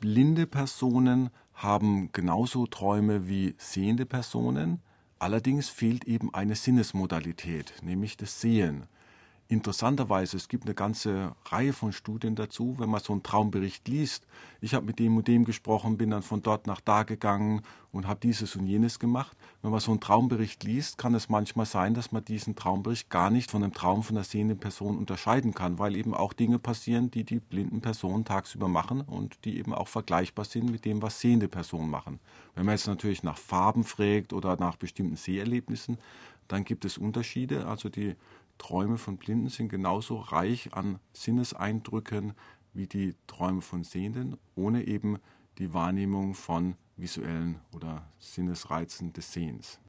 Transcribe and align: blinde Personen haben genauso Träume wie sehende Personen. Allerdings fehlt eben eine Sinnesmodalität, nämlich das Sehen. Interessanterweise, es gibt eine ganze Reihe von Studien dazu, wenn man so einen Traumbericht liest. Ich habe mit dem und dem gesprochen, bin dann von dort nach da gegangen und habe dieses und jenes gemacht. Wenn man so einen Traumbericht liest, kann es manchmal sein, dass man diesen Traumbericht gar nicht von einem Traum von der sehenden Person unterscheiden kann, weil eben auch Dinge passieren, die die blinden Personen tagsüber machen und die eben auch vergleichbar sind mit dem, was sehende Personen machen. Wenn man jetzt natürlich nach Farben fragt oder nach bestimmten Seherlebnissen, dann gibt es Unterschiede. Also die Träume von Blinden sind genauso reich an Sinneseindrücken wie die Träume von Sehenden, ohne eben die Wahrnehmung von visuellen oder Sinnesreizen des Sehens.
blinde 0.00 0.46
Personen 0.46 1.30
haben 1.54 2.10
genauso 2.12 2.66
Träume 2.66 3.28
wie 3.28 3.54
sehende 3.58 4.06
Personen. 4.06 4.80
Allerdings 5.18 5.68
fehlt 5.68 6.04
eben 6.04 6.32
eine 6.32 6.54
Sinnesmodalität, 6.54 7.74
nämlich 7.82 8.16
das 8.16 8.40
Sehen. 8.40 8.86
Interessanterweise, 9.50 10.36
es 10.36 10.48
gibt 10.48 10.66
eine 10.66 10.74
ganze 10.74 11.34
Reihe 11.46 11.72
von 11.72 11.92
Studien 11.92 12.36
dazu, 12.36 12.74
wenn 12.78 12.90
man 12.90 13.00
so 13.00 13.14
einen 13.14 13.22
Traumbericht 13.22 13.88
liest. 13.88 14.26
Ich 14.60 14.74
habe 14.74 14.84
mit 14.84 14.98
dem 14.98 15.16
und 15.16 15.26
dem 15.26 15.46
gesprochen, 15.46 15.96
bin 15.96 16.10
dann 16.10 16.22
von 16.22 16.42
dort 16.42 16.66
nach 16.66 16.82
da 16.82 17.02
gegangen 17.02 17.62
und 17.98 18.06
habe 18.06 18.20
dieses 18.20 18.54
und 18.54 18.68
jenes 18.68 19.00
gemacht. 19.00 19.36
Wenn 19.60 19.72
man 19.72 19.80
so 19.80 19.90
einen 19.90 19.98
Traumbericht 19.98 20.62
liest, 20.62 20.98
kann 20.98 21.16
es 21.16 21.28
manchmal 21.28 21.66
sein, 21.66 21.94
dass 21.94 22.12
man 22.12 22.24
diesen 22.24 22.54
Traumbericht 22.54 23.10
gar 23.10 23.28
nicht 23.28 23.50
von 23.50 23.64
einem 23.64 23.74
Traum 23.74 24.04
von 24.04 24.14
der 24.14 24.22
sehenden 24.22 24.60
Person 24.60 24.96
unterscheiden 24.96 25.52
kann, 25.52 25.80
weil 25.80 25.96
eben 25.96 26.14
auch 26.14 26.32
Dinge 26.32 26.60
passieren, 26.60 27.10
die 27.10 27.24
die 27.24 27.40
blinden 27.40 27.80
Personen 27.80 28.24
tagsüber 28.24 28.68
machen 28.68 29.00
und 29.00 29.44
die 29.44 29.58
eben 29.58 29.74
auch 29.74 29.88
vergleichbar 29.88 30.44
sind 30.44 30.70
mit 30.70 30.84
dem, 30.84 31.02
was 31.02 31.18
sehende 31.18 31.48
Personen 31.48 31.90
machen. 31.90 32.20
Wenn 32.54 32.66
man 32.66 32.76
jetzt 32.76 32.86
natürlich 32.86 33.24
nach 33.24 33.36
Farben 33.36 33.82
fragt 33.82 34.32
oder 34.32 34.56
nach 34.56 34.76
bestimmten 34.76 35.16
Seherlebnissen, 35.16 35.98
dann 36.46 36.62
gibt 36.62 36.84
es 36.84 36.98
Unterschiede. 36.98 37.66
Also 37.66 37.88
die 37.88 38.14
Träume 38.58 38.96
von 38.96 39.16
Blinden 39.16 39.48
sind 39.48 39.70
genauso 39.70 40.18
reich 40.18 40.72
an 40.72 41.00
Sinneseindrücken 41.14 42.34
wie 42.74 42.86
die 42.86 43.16
Träume 43.26 43.60
von 43.60 43.82
Sehenden, 43.82 44.36
ohne 44.54 44.86
eben 44.86 45.18
die 45.58 45.74
Wahrnehmung 45.74 46.34
von 46.34 46.76
visuellen 46.96 47.60
oder 47.72 48.08
Sinnesreizen 48.18 49.12
des 49.12 49.32
Sehens. 49.32 49.80